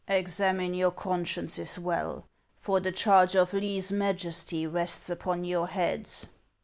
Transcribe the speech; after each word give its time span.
Examine 0.07 0.73
your 0.73 0.89
consciences 0.89 1.77
well, 1.77 2.27
for 2.55 2.79
the 2.79 2.91
charge 2.91 3.35
of 3.35 3.53
leze 3.53 3.91
majesty 3.91 4.65
rests 4.65 5.11
upon 5.11 5.43
your 5.43 5.67
heads." 5.67 6.25